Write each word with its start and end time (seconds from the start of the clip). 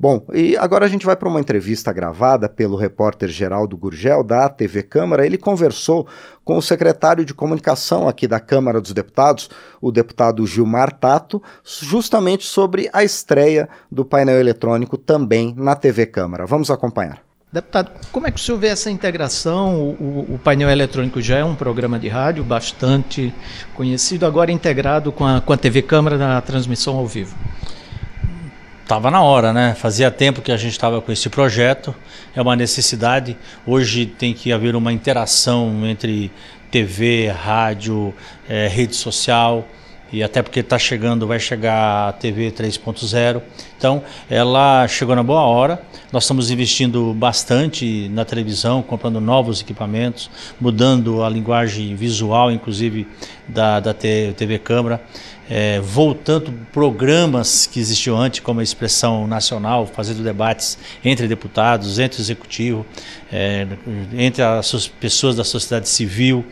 Bom, 0.00 0.24
e 0.32 0.56
agora 0.56 0.86
a 0.86 0.88
gente 0.88 1.04
vai 1.04 1.16
para 1.16 1.28
uma 1.28 1.40
entrevista 1.40 1.92
gravada 1.92 2.48
pelo 2.48 2.76
repórter 2.76 3.28
Geraldo 3.28 3.76
Gurgel, 3.76 4.22
da 4.22 4.48
TV 4.48 4.84
Câmara. 4.84 5.26
Ele 5.26 5.36
conversou 5.36 6.06
com 6.44 6.56
o 6.56 6.62
secretário 6.62 7.24
de 7.24 7.34
comunicação 7.34 8.06
aqui 8.06 8.28
da 8.28 8.38
Câmara 8.38 8.80
dos 8.80 8.92
Deputados, 8.92 9.50
o 9.80 9.90
deputado 9.90 10.46
Gilmar 10.46 10.92
Tato, 10.92 11.42
justamente 11.64 12.44
sobre 12.44 12.88
a 12.92 13.02
estreia 13.02 13.68
do 13.90 14.04
painel 14.04 14.38
eletrônico 14.38 14.96
também 14.96 15.52
na 15.56 15.74
TV 15.74 16.06
Câmara. 16.06 16.46
Vamos 16.46 16.70
acompanhar. 16.70 17.20
Deputado, 17.52 17.90
como 18.12 18.28
é 18.28 18.30
que 18.30 18.38
o 18.38 18.42
senhor 18.42 18.58
vê 18.58 18.68
essa 18.68 18.92
integração? 18.92 19.96
O, 19.98 20.34
o, 20.34 20.38
painel 20.38 20.70
eletrônico 20.70 21.20
já 21.20 21.38
é 21.38 21.44
um 21.44 21.56
programa 21.56 21.98
de 21.98 22.06
rádio 22.06 22.44
bastante 22.44 23.34
conhecido, 23.74 24.26
agora 24.26 24.52
integrado 24.52 25.10
com 25.10 25.26
a, 25.26 25.40
com 25.40 25.52
a 25.52 25.56
TV 25.56 25.82
Câmara 25.82 26.16
na 26.16 26.40
transmissão 26.40 26.96
ao 26.96 27.06
vivo. 27.06 27.34
Estava 28.88 29.10
na 29.10 29.20
hora, 29.20 29.52
né? 29.52 29.74
Fazia 29.74 30.10
tempo 30.10 30.40
que 30.40 30.50
a 30.50 30.56
gente 30.56 30.72
estava 30.72 31.02
com 31.02 31.12
esse 31.12 31.28
projeto, 31.28 31.94
é 32.34 32.40
uma 32.40 32.56
necessidade. 32.56 33.36
Hoje 33.66 34.06
tem 34.06 34.32
que 34.32 34.50
haver 34.50 34.74
uma 34.74 34.90
interação 34.90 35.86
entre 35.86 36.32
TV, 36.70 37.28
rádio, 37.28 38.14
é, 38.48 38.66
rede 38.66 38.96
social 38.96 39.68
e 40.12 40.22
até 40.22 40.42
porque 40.42 40.60
está 40.60 40.78
chegando, 40.78 41.26
vai 41.26 41.38
chegar 41.38 42.08
a 42.08 42.12
TV 42.12 42.50
3.0. 42.50 43.42
Então, 43.76 44.02
ela 44.28 44.86
chegou 44.88 45.14
na 45.14 45.22
boa 45.22 45.42
hora. 45.42 45.82
Nós 46.12 46.24
estamos 46.24 46.50
investindo 46.50 47.12
bastante 47.14 48.08
na 48.08 48.24
televisão, 48.24 48.82
comprando 48.82 49.20
novos 49.20 49.60
equipamentos, 49.60 50.30
mudando 50.60 51.22
a 51.22 51.28
linguagem 51.28 51.94
visual, 51.94 52.50
inclusive 52.50 53.06
da, 53.48 53.80
da 53.80 53.94
TV 53.94 54.58
Câmara 54.58 55.00
é, 55.50 55.80
voltando 55.80 56.52
programas 56.72 57.66
que 57.66 57.80
existiam 57.80 58.18
antes, 58.18 58.40
como 58.40 58.60
a 58.60 58.62
Expressão 58.62 59.26
Nacional, 59.26 59.86
fazendo 59.86 60.22
debates 60.22 60.78
entre 61.02 61.26
deputados, 61.26 61.98
entre 61.98 62.20
o 62.20 62.22
executivo, 62.22 62.86
é, 63.32 63.66
entre 64.12 64.42
as 64.42 64.86
pessoas 64.86 65.36
da 65.36 65.44
sociedade 65.44 65.88
civil. 65.88 66.44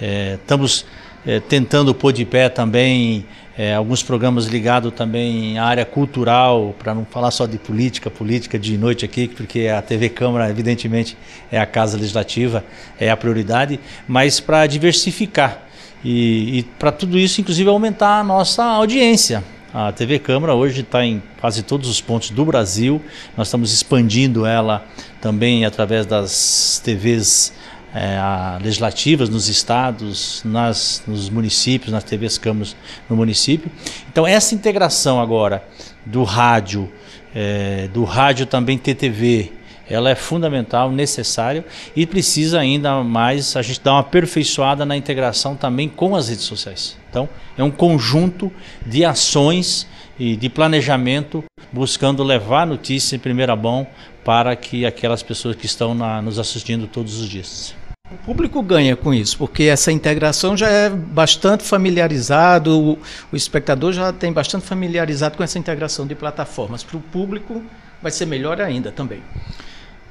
É, 0.00 0.34
estamos 0.34 0.84
é, 1.26 1.40
tentando 1.40 1.94
pôr 1.94 2.12
de 2.12 2.24
pé 2.24 2.48
também 2.48 3.24
é, 3.56 3.74
alguns 3.74 4.02
programas 4.02 4.46
ligados 4.46 4.92
também 4.92 5.58
à 5.58 5.64
área 5.64 5.84
cultural, 5.84 6.74
para 6.78 6.94
não 6.94 7.04
falar 7.04 7.30
só 7.30 7.46
de 7.46 7.56
política, 7.56 8.10
política 8.10 8.58
de 8.58 8.76
noite 8.76 9.04
aqui, 9.04 9.28
porque 9.28 9.68
a 9.68 9.80
TV 9.80 10.08
Câmara, 10.08 10.50
evidentemente, 10.50 11.16
é 11.52 11.58
a 11.58 11.66
casa 11.66 11.96
legislativa, 11.96 12.64
é 12.98 13.10
a 13.10 13.16
prioridade, 13.16 13.78
mas 14.08 14.40
para 14.40 14.66
diversificar 14.66 15.62
e, 16.04 16.58
e 16.58 16.62
para 16.78 16.92
tudo 16.92 17.18
isso, 17.18 17.40
inclusive, 17.40 17.68
aumentar 17.70 18.20
a 18.20 18.24
nossa 18.24 18.64
audiência. 18.64 19.42
A 19.72 19.90
TV 19.90 20.20
Câmara 20.20 20.54
hoje 20.54 20.82
está 20.82 21.04
em 21.04 21.20
quase 21.40 21.62
todos 21.62 21.88
os 21.88 22.00
pontos 22.00 22.30
do 22.30 22.44
Brasil. 22.44 23.02
Nós 23.36 23.48
estamos 23.48 23.72
expandindo 23.72 24.46
ela 24.46 24.86
também 25.20 25.64
através 25.64 26.06
das 26.06 26.80
TVs 26.84 27.52
é, 27.94 28.18
legislativas 28.60 29.28
nos 29.28 29.48
estados, 29.48 30.42
nas, 30.44 31.02
nos 31.06 31.30
municípios, 31.30 31.92
nas 31.92 32.02
TVs 32.02 32.36
Câmaras 32.36 32.76
no 33.08 33.14
município. 33.14 33.70
Então, 34.10 34.26
essa 34.26 34.54
integração 34.54 35.20
agora 35.20 35.62
do 36.04 36.24
rádio, 36.24 36.92
é, 37.34 37.88
do 37.92 38.02
rádio 38.02 38.46
também 38.46 38.76
TTV, 38.76 39.52
ela 39.88 40.10
é 40.10 40.14
fundamental, 40.14 40.90
necessária 40.90 41.64
e 41.94 42.06
precisa 42.06 42.58
ainda 42.58 43.02
mais 43.02 43.54
a 43.54 43.62
gente 43.62 43.80
dar 43.80 43.92
uma 43.92 44.00
aperfeiçoada 44.00 44.84
na 44.84 44.96
integração 44.96 45.54
também 45.54 45.88
com 45.88 46.16
as 46.16 46.28
redes 46.28 46.44
sociais. 46.44 46.96
Então, 47.10 47.28
é 47.56 47.62
um 47.62 47.70
conjunto 47.70 48.50
de 48.84 49.04
ações 49.04 49.86
e 50.18 50.36
de 50.36 50.48
planejamento 50.48 51.44
buscando 51.70 52.22
levar 52.22 52.66
notícia 52.66 53.14
em 53.14 53.18
primeira 53.18 53.54
mão 53.54 53.86
para 54.24 54.56
que 54.56 54.86
aquelas 54.86 55.22
pessoas 55.22 55.54
que 55.54 55.66
estão 55.66 55.94
na, 55.94 56.22
nos 56.22 56.38
assistindo 56.38 56.86
todos 56.86 57.20
os 57.20 57.28
dias. 57.28 57.74
O 58.12 58.16
público 58.18 58.62
ganha 58.62 58.94
com 58.94 59.14
isso, 59.14 59.38
porque 59.38 59.62
essa 59.62 59.90
integração 59.90 60.54
já 60.54 60.68
é 60.68 60.90
bastante 60.90 61.64
familiarizado, 61.64 62.98
o, 63.32 63.36
espectador 63.36 63.94
já 63.94 64.12
tem 64.12 64.30
bastante 64.30 64.66
familiarizado 64.66 65.38
com 65.38 65.42
essa 65.42 65.58
integração 65.58 66.06
de 66.06 66.14
plataformas. 66.14 66.84
Para 66.84 66.98
o 66.98 67.00
público 67.00 67.62
vai 68.02 68.12
ser 68.12 68.26
melhor 68.26 68.60
ainda 68.60 68.92
também. 68.92 69.22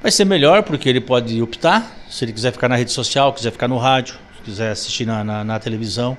Vai 0.02 0.12
ser 0.12 0.26
melhor 0.26 0.64
porque 0.64 0.90
ele 0.90 1.00
pode 1.00 1.40
optar, 1.40 1.96
se 2.10 2.26
ele 2.26 2.34
quiser 2.34 2.52
ficar 2.52 2.68
na 2.68 2.76
rede 2.76 2.92
social, 2.92 3.32
quiser 3.32 3.52
ficar 3.52 3.68
no 3.68 3.78
rádio, 3.78 4.16
quiser 4.44 4.72
assistir 4.72 5.06
na, 5.06 5.24
na, 5.24 5.44
na 5.44 5.60
televisão. 5.60 6.18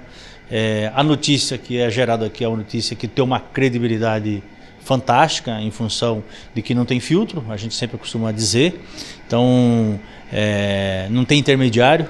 É, 0.48 0.93
a 0.94 1.03
notícia 1.03 1.59
que 1.59 1.78
é 1.78 1.91
gerada 1.91 2.27
aqui 2.27 2.44
é 2.44 2.48
uma 2.48 2.59
notícia 2.59 2.94
que 2.94 3.09
tem 3.09 3.25
uma 3.25 3.41
credibilidade 3.41 4.44
fantástica 4.84 5.61
em 5.61 5.71
função 5.71 6.22
de 6.55 6.62
que 6.62 6.75
não 6.75 6.84
tem 6.84 7.00
filtro, 7.00 7.45
a 7.49 7.56
gente 7.56 7.75
sempre 7.75 7.99
costuma 7.99 8.31
dizer. 8.31 8.81
Então, 9.27 9.99
é, 10.33 11.09
não 11.11 11.25
tem 11.25 11.39
intermediário. 11.39 12.09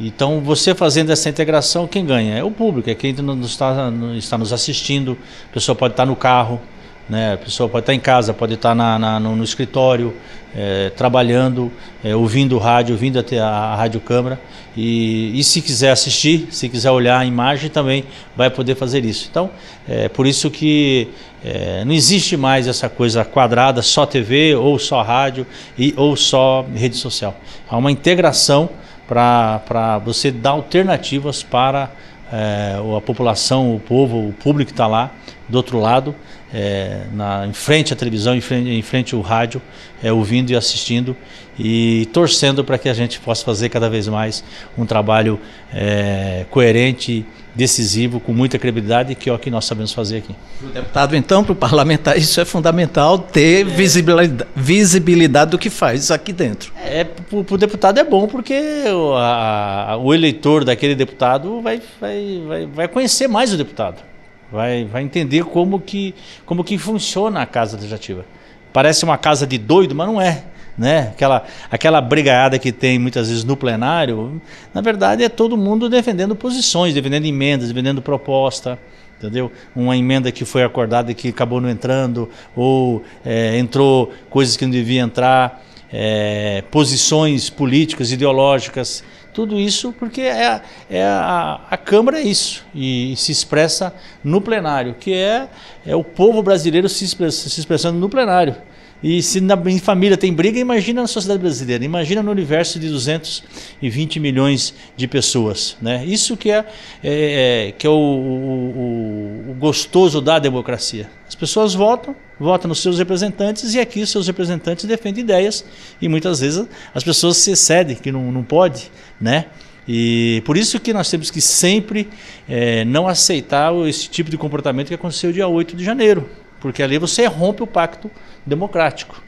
Então, 0.00 0.40
você 0.40 0.74
fazendo 0.74 1.10
essa 1.10 1.28
integração, 1.28 1.88
quem 1.88 2.06
ganha? 2.06 2.36
É 2.36 2.44
o 2.44 2.52
público, 2.52 2.88
é 2.88 2.94
quem 2.94 3.10
está, 3.10 3.92
está 4.16 4.38
nos 4.38 4.52
assistindo. 4.52 5.18
A 5.50 5.52
pessoa 5.52 5.74
pode 5.74 5.94
estar 5.94 6.06
no 6.06 6.14
carro, 6.14 6.60
né? 7.08 7.34
A 7.34 7.36
pessoa 7.36 7.68
pode 7.68 7.84
estar 7.84 7.94
em 7.94 8.00
casa, 8.00 8.34
pode 8.34 8.54
estar 8.54 8.74
na, 8.74 8.98
na 8.98 9.18
no, 9.18 9.34
no, 9.34 9.42
escritório, 9.44 10.14
é, 10.54 10.90
trabalhando, 10.90 11.72
é, 12.04 12.14
ouvindo 12.14 12.56
o 12.56 12.58
rádio, 12.58 12.94
ouvindo 12.94 13.18
a, 13.18 13.44
a 13.44 13.76
rádio 13.76 14.00
câmara. 14.00 14.38
E, 14.76 15.38
e, 15.38 15.42
se 15.42 15.60
quiser 15.62 15.90
assistir, 15.90 16.48
se 16.50 16.68
quiser 16.68 16.90
olhar 16.90 17.18
a 17.18 17.24
imagem, 17.24 17.70
também 17.70 18.04
vai 18.36 18.50
poder 18.50 18.74
fazer 18.74 19.04
isso. 19.04 19.26
Então, 19.30 19.50
é 19.88 20.08
por 20.08 20.26
isso 20.26 20.50
que 20.50 21.08
é, 21.44 21.84
não 21.84 21.92
existe 21.92 22.36
mais 22.36 22.68
essa 22.68 22.88
coisa 22.88 23.24
quadrada, 23.24 23.82
só 23.82 24.04
TV, 24.04 24.54
ou 24.54 24.78
só 24.78 25.02
rádio, 25.02 25.46
e, 25.76 25.94
ou 25.96 26.14
só 26.14 26.64
rede 26.74 26.96
social. 26.96 27.36
Há 27.68 27.76
uma 27.76 27.90
integração 27.90 28.68
para 29.08 29.98
você 30.04 30.30
dar 30.30 30.50
alternativas 30.50 31.42
para 31.42 31.90
é, 32.30 32.76
a 32.96 33.00
população, 33.00 33.74
o 33.74 33.80
povo, 33.80 34.28
o 34.28 34.32
público 34.32 34.68
que 34.68 34.74
está 34.74 34.86
lá 34.86 35.10
do 35.48 35.56
outro 35.56 35.78
lado, 35.78 36.14
é, 36.52 37.02
na, 37.12 37.46
em 37.46 37.52
frente 37.52 37.92
à 37.92 37.96
televisão, 37.96 38.34
em 38.34 38.40
frente, 38.40 38.70
em 38.70 38.82
frente 38.82 39.14
ao 39.14 39.20
rádio, 39.20 39.60
é, 40.02 40.12
ouvindo 40.12 40.50
e 40.50 40.56
assistindo 40.56 41.16
e 41.58 42.08
torcendo 42.12 42.62
para 42.62 42.78
que 42.78 42.88
a 42.88 42.94
gente 42.94 43.18
possa 43.18 43.44
fazer 43.44 43.68
cada 43.68 43.88
vez 43.90 44.06
mais 44.06 44.44
um 44.76 44.86
trabalho 44.86 45.40
é, 45.72 46.46
coerente, 46.50 47.26
decisivo, 47.54 48.20
com 48.20 48.32
muita 48.32 48.56
credibilidade, 48.58 49.16
que 49.16 49.28
é 49.28 49.32
o 49.32 49.38
que 49.38 49.50
nós 49.50 49.64
sabemos 49.64 49.92
fazer 49.92 50.18
aqui. 50.18 50.34
Para 50.60 50.68
o 50.68 50.72
deputado, 50.72 51.16
então, 51.16 51.42
para 51.42 51.52
o 51.52 51.56
parlamentar, 51.56 52.16
isso 52.16 52.40
é 52.40 52.44
fundamental, 52.44 53.18
ter 53.18 53.64
visibilidade, 53.64 54.48
visibilidade 54.54 55.50
do 55.50 55.58
que 55.58 55.68
faz 55.68 56.12
aqui 56.12 56.32
dentro. 56.32 56.72
É, 56.76 57.02
para 57.02 57.54
o 57.54 57.58
deputado 57.58 57.98
é 57.98 58.04
bom, 58.04 58.28
porque 58.28 58.54
o, 58.92 59.14
a, 59.16 59.98
o 60.00 60.14
eleitor 60.14 60.64
daquele 60.64 60.94
deputado 60.94 61.60
vai, 61.60 61.82
vai, 62.00 62.42
vai, 62.46 62.66
vai 62.66 62.88
conhecer 62.88 63.26
mais 63.26 63.52
o 63.52 63.56
deputado 63.56 64.08
vai, 64.50 64.84
vai 64.84 65.02
entender 65.02 65.44
como 65.44 65.80
que, 65.80 66.14
como 66.44 66.64
que 66.64 66.78
funciona 66.78 67.42
a 67.42 67.46
casa 67.46 67.76
legislativa. 67.76 68.24
Parece 68.72 69.04
uma 69.04 69.18
casa 69.18 69.46
de 69.46 69.58
doido, 69.58 69.94
mas 69.94 70.06
não 70.06 70.20
é. 70.20 70.44
Né? 70.76 71.08
Aquela, 71.12 71.44
aquela 71.70 72.00
brigada 72.00 72.56
que 72.58 72.70
tem 72.70 72.98
muitas 73.00 73.28
vezes 73.28 73.42
no 73.42 73.56
plenário, 73.56 74.40
na 74.72 74.80
verdade 74.80 75.24
é 75.24 75.28
todo 75.28 75.56
mundo 75.56 75.88
defendendo 75.88 76.36
posições, 76.36 76.94
defendendo 76.94 77.24
emendas, 77.24 77.66
defendendo 77.66 78.00
proposta, 78.00 78.78
entendeu? 79.18 79.50
Uma 79.74 79.96
emenda 79.96 80.30
que 80.30 80.44
foi 80.44 80.62
acordada 80.62 81.10
e 81.10 81.16
que 81.16 81.30
acabou 81.30 81.60
não 81.60 81.68
entrando, 81.68 82.30
ou 82.54 83.02
é, 83.24 83.58
entrou 83.58 84.12
coisas 84.30 84.56
que 84.56 84.64
não 84.64 84.70
devia 84.70 85.00
entrar, 85.00 85.64
é, 85.92 86.62
posições 86.70 87.50
políticas, 87.50 88.12
ideológicas 88.12 89.02
tudo 89.38 89.56
isso 89.56 89.92
porque 89.92 90.22
é, 90.22 90.60
é 90.90 91.04
a, 91.04 91.60
a 91.70 91.76
Câmara 91.76 92.18
é 92.18 92.24
isso 92.24 92.66
e, 92.74 93.12
e, 93.12 93.16
se 93.16 93.30
expressa 93.30 93.94
no 94.24 94.40
plenário, 94.40 94.96
que 94.98 95.14
é, 95.14 95.48
é 95.86 95.94
o 95.94 96.02
povo 96.02 96.42
brasileiro 96.42 96.88
se, 96.88 97.06
se 97.06 97.60
expressando 97.60 98.00
no 98.00 98.08
plenário. 98.08 98.56
E 99.00 99.22
se 99.22 99.40
na 99.40 99.56
em 99.66 99.78
família 99.78 100.16
tem 100.16 100.32
briga, 100.32 100.58
imagina 100.58 101.02
na 101.02 101.06
sociedade 101.06 101.40
brasileira, 101.40 101.84
imagina 101.84 102.20
no 102.20 102.32
universo 102.32 102.80
de 102.80 102.88
220 102.88 104.18
milhões 104.18 104.74
de 104.96 105.06
pessoas. 105.06 105.76
Né? 105.80 106.04
Isso 106.04 106.36
que 106.36 106.50
é, 106.50 106.64
é, 107.04 107.68
é 107.68 107.72
que 107.78 107.86
é 107.86 107.90
o, 107.90 107.92
o, 107.92 109.50
o, 109.52 109.54
gostoso 109.54 110.20
da 110.20 110.40
democracia. 110.40 111.08
As 111.28 111.36
pessoas 111.36 111.74
votam, 111.74 112.16
votam 112.38 112.68
nos 112.68 112.80
seus 112.80 112.98
representantes 112.98 113.74
e 113.74 113.80
aqui 113.80 114.02
os 114.02 114.10
seus 114.10 114.26
representantes 114.26 114.84
defendem 114.84 115.24
ideias 115.24 115.64
e 116.00 116.08
muitas 116.08 116.40
vezes 116.40 116.66
as 116.94 117.02
pessoas 117.02 117.36
se 117.36 117.50
excedem, 117.50 117.96
que 117.96 118.12
não, 118.12 118.30
não 118.30 118.42
pode. 118.42 118.90
Né? 119.20 119.46
E 119.86 120.42
por 120.44 120.56
isso 120.56 120.78
que 120.78 120.92
nós 120.92 121.10
temos 121.10 121.30
que 121.30 121.40
sempre 121.40 122.08
é, 122.48 122.84
não 122.84 123.08
aceitar 123.08 123.72
esse 123.88 124.08
tipo 124.08 124.30
de 124.30 124.36
comportamento 124.36 124.88
que 124.88 124.94
aconteceu 124.94 125.32
dia 125.32 125.48
8 125.48 125.74
de 125.74 125.84
janeiro 125.84 126.28
porque 126.60 126.82
ali 126.82 126.98
você 126.98 127.26
rompe 127.26 127.62
o 127.62 127.66
pacto 127.66 128.10
democrático 128.44 129.22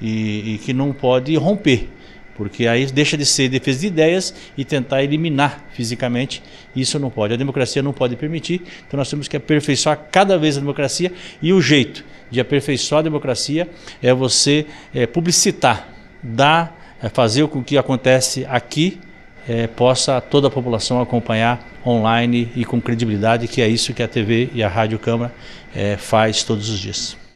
e, 0.00 0.54
e 0.54 0.58
que 0.58 0.72
não 0.72 0.92
pode 0.92 1.34
romper. 1.36 1.88
Porque 2.38 2.68
aí 2.68 2.86
deixa 2.86 3.16
de 3.16 3.26
ser 3.26 3.48
defesa 3.48 3.80
de 3.80 3.88
ideias 3.88 4.32
e 4.56 4.64
tentar 4.64 5.02
eliminar 5.02 5.66
fisicamente. 5.72 6.40
Isso 6.74 6.96
não 6.96 7.10
pode. 7.10 7.34
A 7.34 7.36
democracia 7.36 7.82
não 7.82 7.92
pode 7.92 8.14
permitir. 8.14 8.62
Então 8.86 8.96
nós 8.96 9.10
temos 9.10 9.26
que 9.26 9.36
aperfeiçoar 9.36 10.06
cada 10.10 10.38
vez 10.38 10.56
a 10.56 10.60
democracia 10.60 11.12
e 11.42 11.52
o 11.52 11.60
jeito 11.60 12.04
de 12.30 12.40
aperfeiçoar 12.40 13.00
a 13.00 13.02
democracia 13.02 13.68
é 14.00 14.14
você 14.14 14.66
é, 14.94 15.04
publicitar, 15.04 15.88
dar, 16.22 16.96
é, 17.02 17.08
fazer 17.08 17.46
com 17.48 17.62
que 17.62 17.76
acontece 17.76 18.46
aqui 18.48 19.00
é, 19.48 19.66
possa 19.66 20.20
toda 20.20 20.46
a 20.46 20.50
população 20.50 21.00
acompanhar 21.00 21.66
online 21.84 22.52
e 22.54 22.64
com 22.64 22.80
credibilidade, 22.80 23.48
que 23.48 23.60
é 23.60 23.66
isso 23.66 23.92
que 23.92 24.02
a 24.02 24.08
TV 24.08 24.50
e 24.54 24.62
a 24.62 24.68
Rádio 24.68 24.98
Câmara 24.98 25.34
é, 25.74 25.96
faz 25.96 26.44
todos 26.44 26.68
os 26.68 26.78
dias. 26.78 27.27